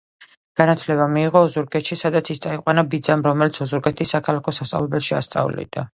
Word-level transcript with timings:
განათლება 0.59 1.05
მიიღო 1.17 1.43
ოზურგეთში, 1.49 1.97
სადაც 2.01 2.31
ის 2.35 2.41
წაიყვანა 2.45 2.85
ბიძამ, 2.95 3.27
რომელიც 3.31 3.61
ოზურგეთის 3.67 4.15
საქალაქო 4.17 4.59
სასწავლებელში 4.61 5.19
ასწავლიდა. 5.21 5.87